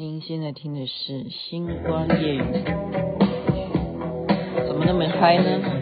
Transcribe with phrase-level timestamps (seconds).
[0.00, 2.40] 您现在听的是《星光夜语》，
[4.64, 5.78] 怎么那么嗨呢？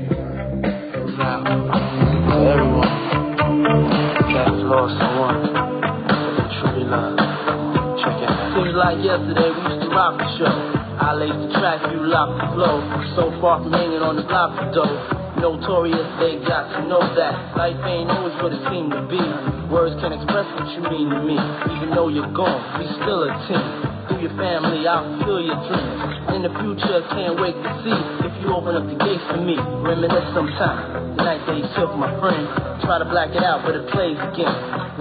[24.20, 26.00] your family, I'll fill your dreams.
[26.36, 27.96] In the future, can't wait to see
[28.26, 29.56] if you open up the gates for me.
[29.56, 32.44] Reminisce sometime, the night that you took my friend.
[32.84, 34.52] Try to black it out, but it plays again.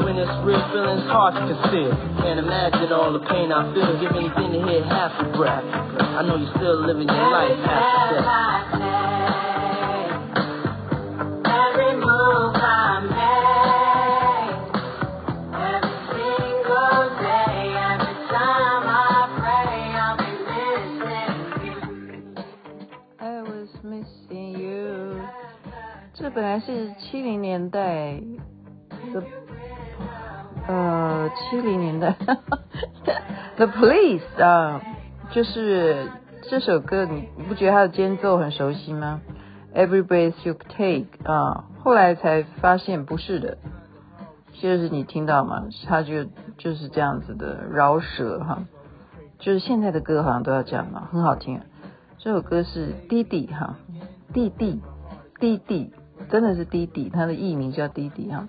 [0.04, 1.92] When it's real, feelings hard to conceal.
[2.24, 4.00] Can't imagine all the pain I feel.
[4.00, 5.64] Give anything to hear half a breath.
[5.64, 8.95] I know you're still living your life after death.
[26.36, 28.20] 本来是七零年代
[29.14, 29.24] 的，
[30.68, 32.14] 呃，七零年代
[33.56, 34.82] ，The Police 啊，
[35.32, 36.10] 就是
[36.42, 39.22] 这首歌，你你不觉得它的间奏很熟悉吗
[39.74, 43.58] ？Every breath you take 啊，后来才发现不是的，
[44.60, 45.70] 就是你听到吗？
[45.88, 46.26] 它就
[46.58, 48.66] 就是这样子的饶舌哈，
[49.40, 51.62] 就是现在的歌好像都要这样嘛，很好听。
[52.18, 53.78] 这首歌是弟弟哈，
[54.34, 54.82] 弟弟
[55.40, 55.94] 弟弟。
[56.30, 58.48] 真的是弟弟，他的艺名叫弟弟哈。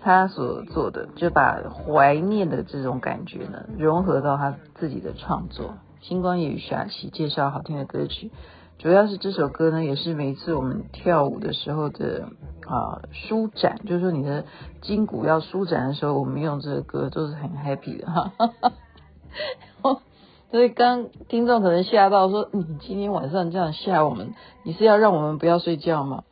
[0.00, 5.74] 他所做的就把怀念的这种感觉呢，融合到他自己的创作。
[6.00, 8.32] 星光夜雨下期介绍好听的歌曲，
[8.78, 12.28] 主要是这首歌呢，也是每次我们跳舞的时候的
[12.66, 14.44] 啊舒展，就是说你的
[14.80, 18.32] 筋骨要舒展的时候，我们用这个歌都是很 happy 的哈。
[20.50, 24.34] 所以刚听众可能吓到说，你今天晚上这样吓我们，
[24.64, 26.24] 你是要让我们不要睡觉吗？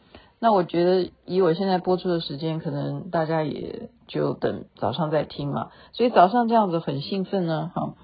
[0.42, 5.70] 那我觉得以我现在播出的时间，可能大家也就等早上再听嘛。
[5.92, 7.94] 所以早上这样子很兴奋呢，哈。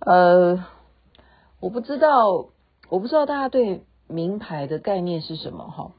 [0.00, 0.64] 呃，
[1.60, 2.46] 我不知道，
[2.88, 5.92] 我不知道大家对名牌的概念是什么哈。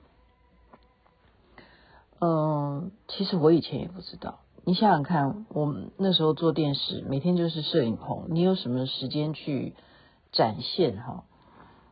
[2.20, 4.40] 嗯，其实我以前也不知道。
[4.66, 9.76] 你想想看，我们那时候做电视，每天就是摄影棚，你有什么时间去
[10.34, 11.24] 展现哈？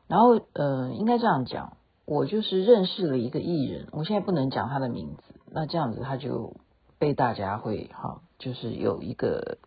[0.08, 1.78] 然后呃，应该这样讲。
[2.12, 6.58] 我就是认识了一个艺人，我现在不能讲他的名字，那这样子他就
[7.00, 9.60] 被大家会哈，就是有一个，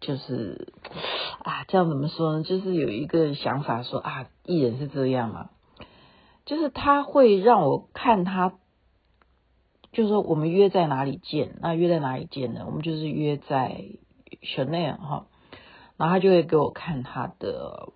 [0.00, 0.72] 就是
[1.44, 2.42] 啊，这样怎么说呢？
[2.42, 5.50] 就是有一个想法说啊，艺人是这样嘛，
[6.44, 8.54] 就是他会让我看他，
[9.92, 12.64] 就是说我们约在哪里见，那约在哪里见呢？
[12.66, 13.84] 我们就是约在
[14.42, 15.26] Chanel 哈，
[15.98, 17.90] 然后他就会给我看他的。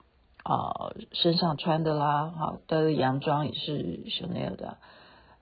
[0.48, 4.78] 啊，身上穿的啦，哈，他的洋装也是 Chanel 的，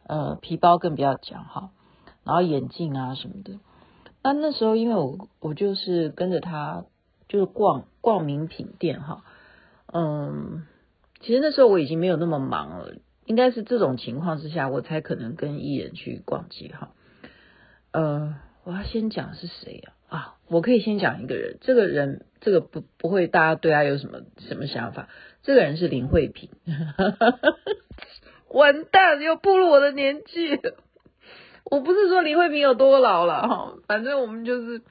[0.09, 1.71] 呃，皮包更不要讲哈，
[2.25, 3.61] 然后眼镜啊什么的。
[4.25, 6.84] 那那时候因为我我就是跟着他，
[7.28, 9.22] 就是逛逛名品店哈，
[9.93, 10.66] 嗯，
[11.21, 12.97] 其实那时候我已经没有那么忙了，
[13.27, 16.91] 应该是这种情况之下，我才可能跟艺人去逛街哈。
[17.93, 18.34] 呃，
[18.65, 19.93] 我要先讲是谁呀？
[20.09, 25.09] 啊，我可以先讲一个人，这个人这个不不会大家对他有什么什么想法？
[25.43, 26.50] 这个人是林慧萍，
[28.50, 30.61] 完蛋，又步入我的年纪。
[31.65, 34.83] 我不是说林慧萍有多老了哈，反正我们就是，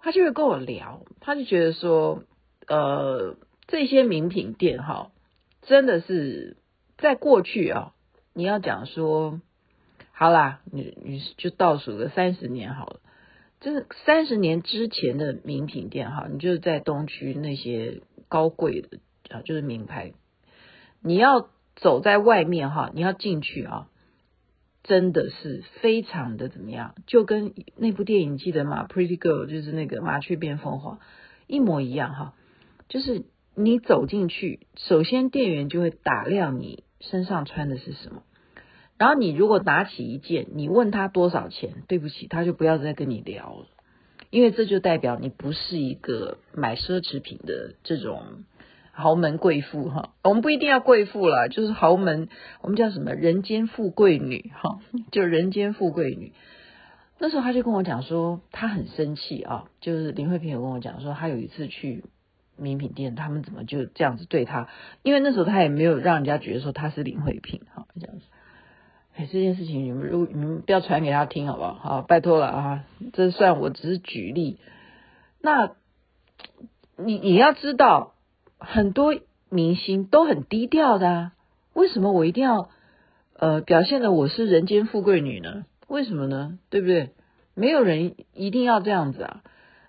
[0.00, 2.22] 他就会跟我聊，他就觉得说，
[2.66, 3.36] 呃，
[3.66, 5.10] 这些名品店哈，
[5.62, 6.56] 真的是
[6.96, 7.92] 在过去啊，
[8.32, 9.40] 你要讲说，
[10.12, 13.00] 好啦，你你就倒数个三十年好了。
[13.60, 18.98] 就是三十年之前的名品店哈，你就是在东区那些高贵的
[19.28, 20.12] 啊，就是名牌。
[21.02, 23.88] 你要走在外面哈，你要进去啊，
[24.82, 26.94] 真的是非常的怎么样？
[27.06, 30.98] 就跟那部电影记得吗？Pretty Girl 就是那个麻雀变凤凰
[31.46, 32.34] 一模一样哈。
[32.88, 33.24] 就是
[33.54, 38.22] 你走进去，首先店员就会打量你身上穿的是什么。
[39.00, 43.66] 然后你如果拿起一件，你问他多少钱，对不起，他就不要再跟你聊了，
[44.28, 48.44] 因为这就代表你不是一个买奢侈品的这种
[48.92, 50.12] 豪门贵妇哈。
[50.22, 52.28] 我们不一定要贵妇啦，就是豪门，
[52.60, 54.80] 我们叫什么人间富贵女哈，
[55.10, 56.34] 就人间富贵女。
[57.18, 62.04] 那时候他就跟我讲说，他很生气啊，就是林慧萍有跟我讲说，他有一次去
[62.58, 64.68] 名品店，他们怎么就这样子对他？
[65.02, 68.26] 因为那时候他也没有让人家觉得说他是林慧萍哈，这样子。
[69.26, 71.74] 这件事情你们如你们不要传给他听，好不好？
[71.74, 72.84] 好，拜托了啊！
[73.12, 74.58] 这算我只是举例。
[75.40, 75.72] 那
[76.96, 78.14] 你你要知道，
[78.58, 79.14] 很多
[79.48, 81.32] 明星都很低调的啊，
[81.72, 82.68] 为什么我一定要
[83.38, 85.64] 呃表现的我是人间富贵女呢？
[85.88, 86.58] 为什么呢？
[86.68, 87.10] 对不对？
[87.54, 89.42] 没有人一定要这样子啊。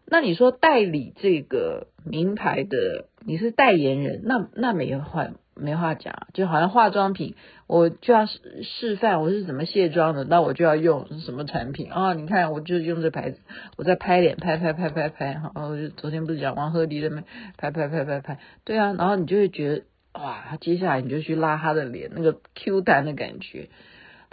[0.05, 7.35] 那你说代理这个名牌的，你是代言人，那那没话没话讲，就好像化妆品，
[7.67, 12.13] 我就要示示范我是怎么卸妆的，那我就要用什么产品啊？
[12.13, 13.39] 你看，我就用这牌子，
[13.77, 17.23] 我在拍脸，拍拍拍拍拍，好，我就昨天不是讲王鹤棣的没？
[17.57, 19.83] 拍拍拍拍拍，对啊，然后你就会觉得
[20.13, 23.69] 哇，接下来你就去拉他的脸，那个 Q 弹的感觉。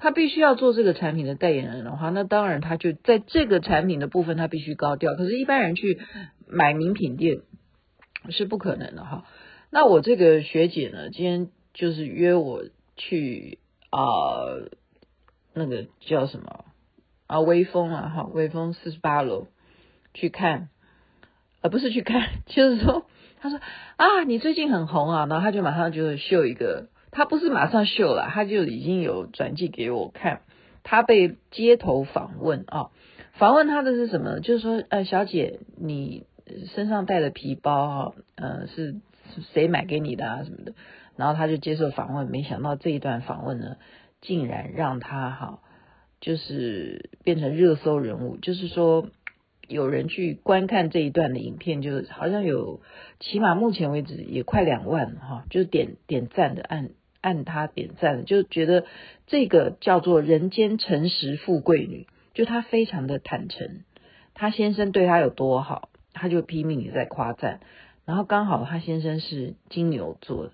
[0.00, 5.16] 他必须要做这个产品的代言人的话，那当然他就在这个产品的部分他必须高调。
[5.16, 5.98] 可是，一般人去
[6.46, 7.40] 买名品店
[8.30, 9.24] 是不可能的哈。
[9.70, 12.64] 那我这个学姐呢，今天就是约我
[12.96, 13.58] 去
[13.90, 14.00] 啊、
[15.54, 16.64] 那个叫什么
[17.26, 19.46] 啊，微风啊，哈，微风四十八楼
[20.14, 20.68] 去看，
[21.62, 23.06] 而不是去看， 就是说，
[23.40, 23.60] 他说
[23.96, 26.88] 啊，你最近很红啊，然后他就马上就秀一个。
[27.10, 30.42] 他不是马上秀了，他就已经有转寄给我看。
[30.82, 32.90] 他被街头访问啊，
[33.32, 34.40] 访问他的是什么？
[34.40, 36.26] 就是说，呃，小姐，你
[36.74, 38.96] 身上带的皮包啊，呃，是
[39.52, 40.44] 谁买给你的啊？
[40.44, 40.74] 什么的？
[41.16, 43.76] 然后他就接受访问，没想到这一段访问呢，
[44.20, 45.60] 竟然让他哈，
[46.20, 48.36] 就是变成热搜人物。
[48.36, 49.08] 就是说，
[49.66, 52.80] 有人去观看这一段的影片，就是好像有，
[53.20, 56.90] 起码目前为止也快两万哈，就是点点赞的按。
[57.20, 58.84] 按他点赞的，就觉得
[59.26, 63.80] 这个叫做人间诚实富贵女，就她非常的坦诚，
[64.34, 67.58] 她先生对她有多好，她就拼命的在夸赞。
[68.08, 70.48] 然后刚好她先生是金牛座，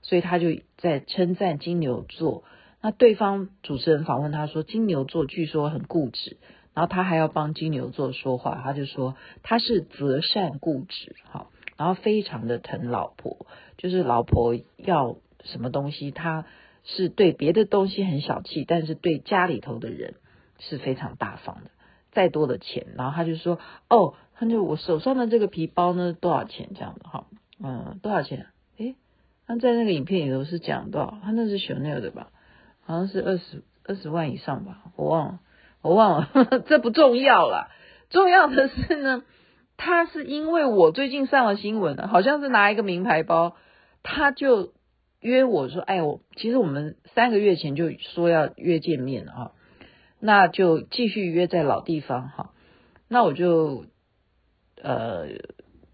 [0.00, 0.46] 所以她就
[0.78, 2.44] 在称赞金牛座。
[2.80, 6.36] 那对方主持人访问她说，金牛座据说很固执，
[6.72, 13.46] 然后她还要帮金牛座说话，她就说她是择善固执，好，然后非常的疼老婆，
[13.76, 15.16] 就是老婆要。
[15.42, 16.10] 什么东西？
[16.10, 16.44] 他
[16.84, 20.16] 是对别的东西很小气，但是对家里头的人
[20.58, 21.70] 是非常大方的。
[22.12, 23.58] 再多的钱，然后他就说
[23.88, 26.70] ：“哦，他就我手上的这个皮包呢，多少钱？
[26.74, 27.26] 这样的哈，
[27.62, 28.46] 嗯，多少钱？
[28.78, 28.96] 诶，
[29.46, 31.18] 他在那个影片里头是讲多少？
[31.22, 32.28] 他那是 Chanel 的吧？
[32.86, 34.78] 好像是二十二十万以上吧？
[34.96, 35.40] 我忘了，
[35.82, 37.68] 我忘了，呵呵，这不重要了。
[38.08, 39.22] 重要的是呢，
[39.76, 43.56] 他是因为我最近上了新闻，好像是拿一个名牌包，
[44.02, 44.72] 他就。
[45.22, 49.52] 约我说，哎，我其实我们三个月前就说要约见面了哈，
[50.18, 52.52] 那就继续约在老地方哈。
[53.06, 53.84] 那我就
[54.82, 55.26] 呃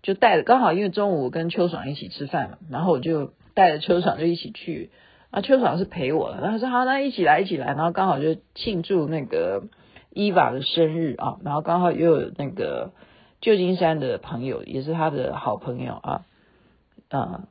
[0.03, 4.91] 就带了，刚好因为中午跟秋爽一起吃饭嘛，然后我就带着秋爽就一起去
[5.31, 5.41] 啊。
[5.41, 7.67] 秋爽是陪我的，然后说好，那一起来，一起来。
[7.69, 9.65] 然后刚好就庆祝那个
[10.13, 12.93] 伊娃的生日啊，然后刚好又有那个
[13.41, 16.25] 旧金山的朋友，也是他的好朋友啊，
[17.09, 17.49] 啊。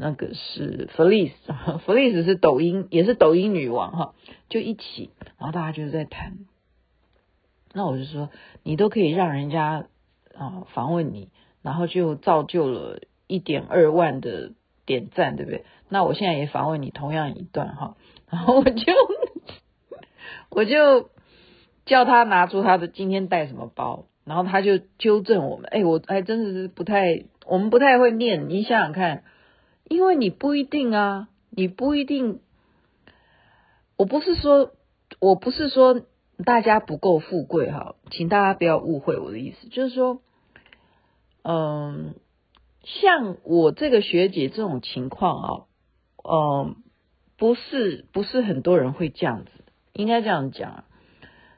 [0.00, 4.14] 那个是 Felice，Felice 是抖音，也是抖音女王哈，
[4.48, 6.38] 就一起，然后大家就在谈。
[7.72, 8.30] 那我就说，
[8.62, 9.86] 你都可以让人家
[10.38, 11.30] 啊访问你，
[11.62, 14.52] 然后就造就了一点二万的
[14.86, 15.64] 点赞，对不对？
[15.88, 17.96] 那我现在也访问你同样一段哈，
[18.30, 18.92] 然后我就
[20.50, 21.10] 我就
[21.84, 29.24] 叫他拿出他的今天带什么包，然后他就纠正我们，哎，我还真的是不太，我们不太会念，你想想看。
[29.90, 32.40] 因为你不一定啊，你不一定。
[33.96, 34.72] 我不是说，
[35.18, 36.02] 我不是说
[36.44, 40.20] 大家不够富贵哈，请大家不要误会我的意思，就是说，
[41.50, 42.14] 嗯，
[42.82, 45.64] 像我这个学姐这种情况啊，
[46.22, 46.76] 嗯，
[47.38, 49.50] 不是不是很多人会这样子，
[49.94, 50.84] 应该这样讲啊，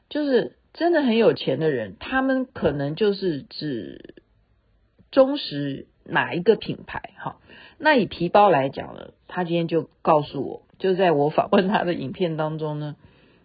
[0.07, 4.15] 就是真的很有钱的人，他们可能就是指
[5.11, 7.35] 忠实哪一个品牌哈。
[7.77, 12.95] 那以皮包来讲呢，他今天就告诉我，就在我访问他的影片当中呢，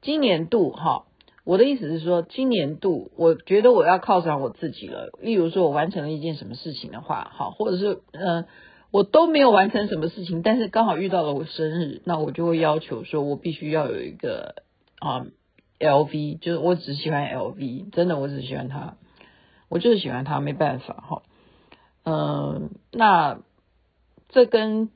[0.00, 1.06] 今年度哈，
[1.44, 5.10] 我的意思是说，今年度我觉得我要犒赏我自己了。
[5.20, 8.46] 例如说，我完成了一件什么事情的话，好，或者是嗯、
[8.90, 14.56] 我都没有完成什么事情，但是刚好遇到了我生日，那我就会要求说我必须要有一个
[14.98, 15.26] 啊。
[15.80, 18.98] LV 就是我只喜欢 LV，真的我只喜欢它，
[19.68, 21.22] 我就是喜欢它，没办法哈。
[22.04, 23.40] 嗯，那
[24.28, 24.90] 这跟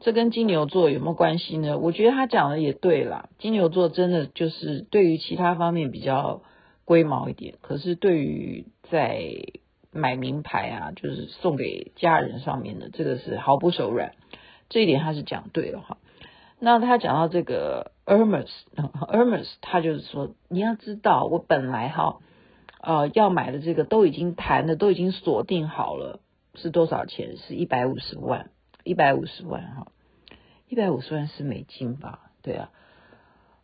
[0.00, 1.78] 这跟金牛座有没有关系呢？
[1.78, 6.42] 我觉得他讲的也对啦，金牛座真的就是对于其他方面比较
[6.84, 9.22] 龟毛一点，可是对于在
[9.92, 14.12] 买名牌啊，就是送给家人上面的，这个是毫不手软，
[14.68, 15.98] 这一点他是讲对了哈。
[16.58, 22.18] 那他讲到这个 Hermes，Hermes，他就是说，你要知道，我本来哈，
[22.80, 26.20] 呃，要买的这个都已经谈的都已经锁定好了，
[26.54, 27.36] 是多少钱？
[27.36, 28.50] 是一百五十万，
[28.86, 29.88] 一百五十万哈，
[30.68, 32.30] 一百五十万是美金吧？
[32.42, 32.70] 对啊，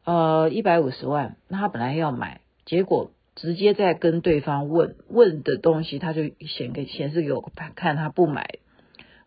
[0.04, 8.58] 呃，一百五十万，那他本来要买，结果直接在跟对方问问的东西，他就显给显示给我看，他不买，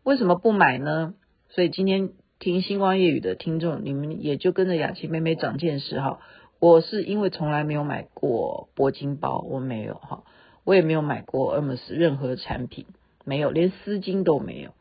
[0.04, 1.16] 为什么不买呢？
[1.50, 2.12] 所以今天。
[2.38, 6.20] 听星光夜语的听众，你们也就跟着雅琪妹妹长见识哈。
[6.60, 10.24] 我是因为从来没有买过铂金包，我没有哈，
[10.66, 12.88] 我也没有买过 Hermes 任何产品，
[13.24, 14.72] 没有，连丝巾都没有。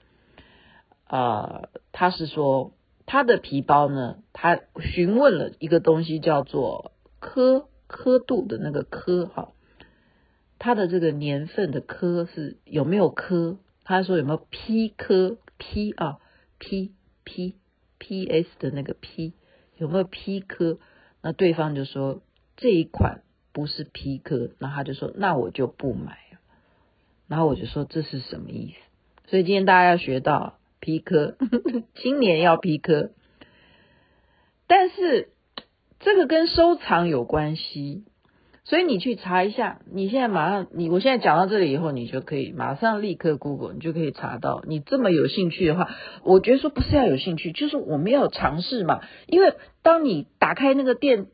[1.14, 2.72] 呃，他是说
[3.06, 6.90] 他的皮包呢，他询问了一个东西叫做
[7.20, 9.52] 刻刻度的那个刻哈，
[10.58, 13.58] 他的这个年份的刻是有没有刻？
[13.84, 16.18] 他说有没有 P 刻 P 啊
[16.58, 16.90] P
[17.22, 17.54] P
[17.98, 19.34] P S 的那个 P
[19.76, 20.80] 有没有 P 科？
[21.22, 22.22] 那对方就说
[22.56, 26.18] 这一款不是 P 科，那他就说那我就不买。
[27.28, 29.30] 然后我就说这是什么意思？
[29.30, 31.36] 所以今天大家要学到 P 科，
[31.96, 33.12] 今年要 P 科，
[34.66, 35.30] 但是
[35.98, 38.04] 这个跟收藏有关系。
[38.66, 44.62] 所以你去查一下，你现在马上，你我现在讲到这里以后，你就可以马上立刻 Google，你就可以查到。
[44.66, 45.88] 你这么有兴趣的话，
[46.22, 49.00] 我觉得说不是要有兴趣，就是我没有尝试嘛。
[49.26, 51.26] 因为当你打开那个店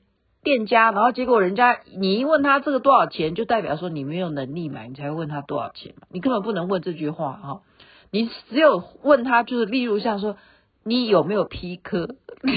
[0.43, 6.09] 店家，然后结果人家你一问他这个多少钱，就代表说你没有能力买，你才会问他多少钱嘛。
[6.11, 7.63] 你根本不能问这句话哈，
[8.11, 10.37] 你只有问他，就是例如像说
[10.85, 12.15] 你有没有 P 科，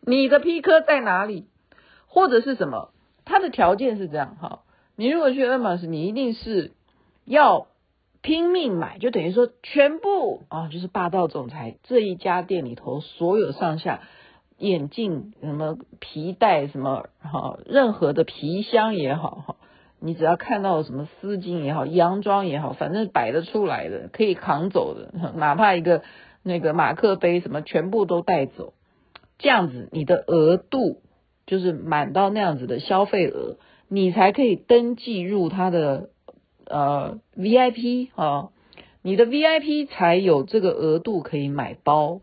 [0.00, 1.46] 你的 P 科在哪里？
[2.06, 2.90] 或者是什么？
[3.24, 4.62] 他的条件是这样哈，
[4.96, 6.72] 你如果去 Mers 你一定是
[7.24, 7.68] 要
[8.20, 14.00] 拼命买，就等于说全部啊，就是霸道总裁这一家店里头所有上下
[14.58, 19.56] 眼镜、什么皮带、什么哈，任何的皮箱也好哈，
[20.00, 26.02] 你只要看到什么丝巾也好、洋装也好，反正摆得出来的、可以扛走的， 哪怕一个
[26.42, 28.74] 那个马克杯什么，全部都带走，
[29.38, 31.02] 这样子你的额度。
[31.46, 33.56] 就是满到那样子的消费额，
[33.88, 36.10] 你才可以登记入他的
[36.64, 38.50] 呃 VIP 啊，
[39.02, 42.20] 你的 VIP 才有这个额度可以买包。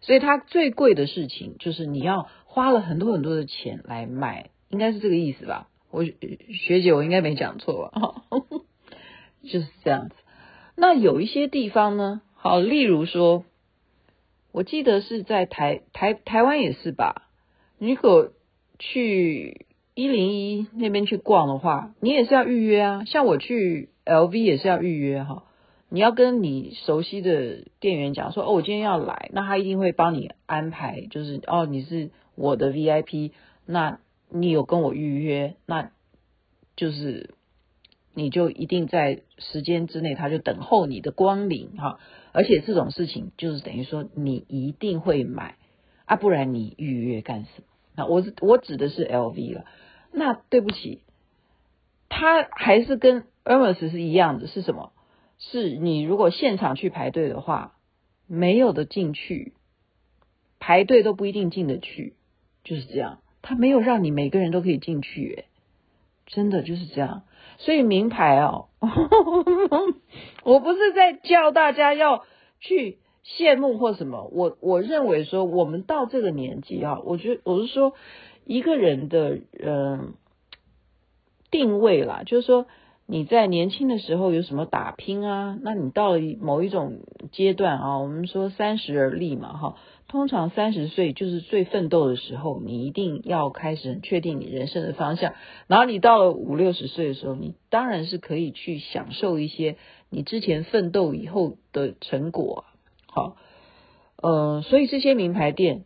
[0.00, 5.68] 所以它最贵的事情就是你要花了很多很多的钱来买，应该是这个意思吧？
[5.94, 8.22] 我学姐我应该没讲错吧？
[9.48, 10.14] 就是这样子。
[10.74, 13.44] 那有一些地方呢，好，例如说，
[14.50, 17.28] 我记得是在台台台湾也是吧？
[17.78, 18.30] 你如果
[18.80, 23.04] 去一零一那边去逛的话，你也是要预约啊。
[23.04, 25.44] 像我去 LV 也是要预约哈。
[25.90, 33.30] 你要跟你熟悉的店员讲说，哦，我今天要来，那他一定会帮你安排，就是哦，你是我的 VIP，
[33.64, 34.00] 那
[34.36, 35.92] 你有跟我预约，那
[36.74, 37.34] 就是
[38.14, 42.00] 你就一定在时间之内，他就等候你的光临哈。
[42.32, 45.56] 而且这种事情就是等于说你一定会买
[46.04, 47.66] 啊，不然你预约干什么？
[47.94, 49.64] 那我我指的是 LV 了。
[50.10, 51.02] 那对不起，
[52.08, 54.92] 他还是跟 Hermes 是一样的，是什么？
[55.38, 57.76] 是你如果现场去排队的话，
[58.26, 59.52] 没有的进去，
[60.58, 62.14] 排队都不一定进得去，
[62.64, 63.20] 就是这样。
[63.44, 65.44] 他没有让你每个人都可以进去，
[66.26, 67.22] 真的就是这样。
[67.58, 68.66] 所以名牌哦，
[70.42, 72.24] 我不是在叫大家要
[72.58, 74.28] 去羡慕或什么。
[74.32, 77.92] 我我认为说，我们到这个年纪啊，我觉得我是说
[78.44, 80.14] 一个人的嗯
[81.50, 82.66] 定位啦，就是说。
[83.06, 85.58] 你在年轻的时候有什么打拼啊？
[85.60, 87.00] 那你到了某一种
[87.34, 89.76] 阶段啊，我们说三十而立嘛，哈，
[90.08, 95.34] 通常三十岁就是最奋斗的时候，你一定要开始确定你人生的方向。
[95.66, 99.76] 然后你到了五六十岁的时候，你当然是可以去享受一些
[100.08, 102.64] 你之前奋斗以后的成果，
[103.06, 103.36] 好，
[104.16, 105.84] 呃，所以这些名牌店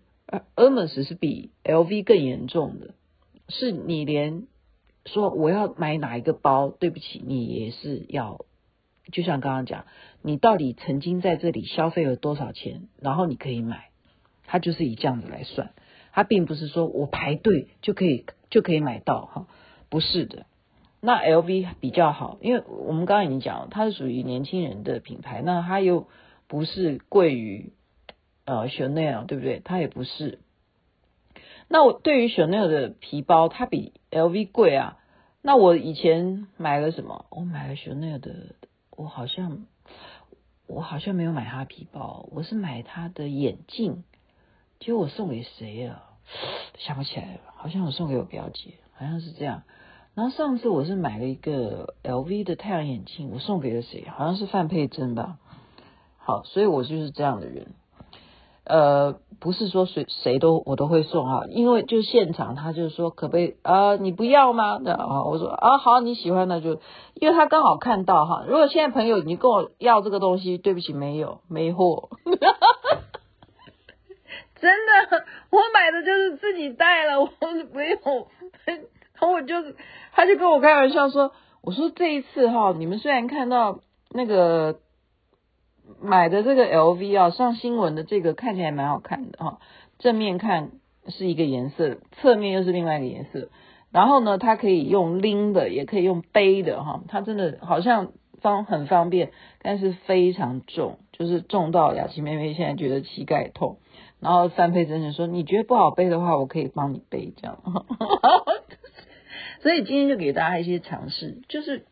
[0.54, 2.94] ，Hermes 是比 LV 更严重的，
[3.48, 4.46] 是你连。
[5.06, 6.68] 说我要买哪一个包？
[6.68, 8.40] 对不起，你也是要，
[9.12, 9.84] 就像刚刚讲，
[10.22, 13.90] 你到底曾经在这里消费了多少钱，然后你可以买，
[14.46, 15.70] 它就是以这样子来算，
[16.12, 19.46] 它并不是说我排队就可以就可以买到哈，
[19.88, 20.46] 不是的。
[21.00, 26.08] 那 LV 比较好，因为我们刚刚已经讲了，它是属于年轻人的品牌，那它又
[26.48, 27.72] 不是贵于
[28.44, 29.60] 呃 Chanel，对不对？
[29.64, 30.40] 它也不是。
[31.68, 34.98] 那我对于 Chanel 的皮包，它比 LV 贵啊。
[35.40, 37.26] 那我以前买了什么？
[37.30, 38.56] 我买了 Chanel 的，
[38.98, 39.64] 我好像
[40.66, 44.02] 我好像没有买哈皮包，我是买他的眼镜。
[44.80, 46.02] 结果我送给谁啊？
[46.78, 49.62] 想不起来了，好像我送给我表姐，好像是这样。
[50.14, 54.04] 然后上次我是买了一个 LV 的太阳眼镜，我送给了谁？
[54.08, 55.38] 好像是范佩珍吧。
[56.16, 57.68] 好，所以我就是这样的人。
[58.64, 63.94] 呃，不是说谁谁都我都会送啊，因为就现场他就是说可不可以啊？
[63.96, 64.80] 你不要吗？
[64.84, 66.80] 啊，我说啊好，你喜欢那就，
[67.14, 68.44] 因为他刚好看到哈。
[68.48, 72.08] 如果现在朋友你跟我要这个东西，对不起，没有没货，
[74.60, 77.28] 真的，我买的就是自己带了，我
[77.72, 77.96] 没有，
[78.66, 78.80] 然
[79.20, 79.54] 后我就
[80.12, 83.78] 他就跟我开玩笑说，我说这一次哈，你们虽然看到
[84.10, 84.80] 那个。
[86.00, 89.58] 买的这个 LV 啊，上新闻的这个看起来蛮好看的哈，
[89.98, 90.70] 正面看
[91.08, 93.48] 是一个颜色，侧面又是另外一个颜色。
[93.90, 103.78] 然后呢，它可以用拎的，也可以用背的哈，它真的好像方很方便，但是非常重，就是重到雅琪妹妹现在觉得膝盖痛。
[104.20, 107.58] 然后三佩真的说：“你觉得不好背的话，我可以帮你背这样。
[109.62, 111.86] ”所以今天就给大家一些尝试，就是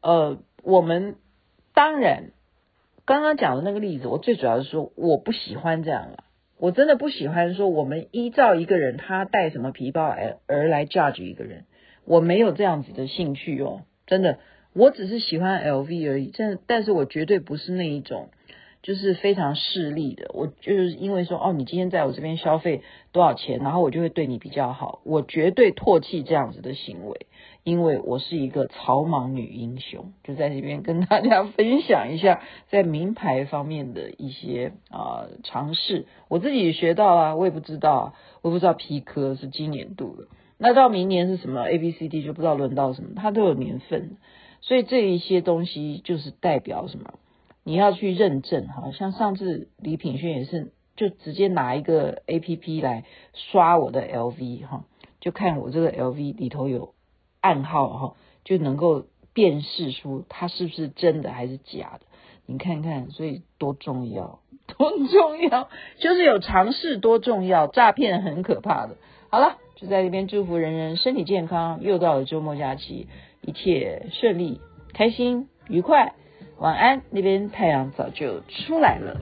[0.00, 1.16] 呃，我们
[1.74, 2.30] 当然。
[3.08, 6.24] 刚刚讲的那个例子，我最主要是说，我不喜欢这样了。
[6.58, 11.64] 我真的不喜欢说，我们依照一个人他带什么皮包而而来 judge 一个人，
[12.04, 14.40] 我没有这样子的兴趣哦，真的，
[14.74, 16.30] 我只是喜欢 LV 而已。
[16.36, 18.28] 但但是我绝对不是那一种。
[18.80, 27.26] 就是非常势利的，我就是因为说哦，你今天在我这边消费多少钱，然后我就会对你比较好，我绝对唾弃这样子的行为，
[27.64, 32.40] 因为我是一个草莽女英雄，就在这边跟大家分享一下
[32.70, 44.16] 在名牌方面的一些啊尝试，我自己学到啊，我也不知道，我不知道皮科是今年度的，那到明年是什么 A B C D 就不知道轮到什么，它都有年份，
[44.60, 47.14] 所以这一些东西就是代表什么。
[47.64, 54.84] 你要去认证哈，像上次李品轩也是，就直接拿一个 APP 来刷我的 LV 哈，
[55.20, 56.94] 就看我这个 LV 里头有
[57.40, 62.00] 暗号哈，就能够辨识出它是不是真的还是假的。
[62.46, 68.96] 你看看，所以多重要， 多重要，就是有尝试多重要，诈骗很可怕的。
[69.30, 73.06] 好了，就在这边祝福人人身体健康，又到了周末假期，
[73.42, 74.60] 一切顺利、
[74.94, 76.14] 开心、愉快。
[76.58, 79.20] 晚安，那边太阳早就出来了。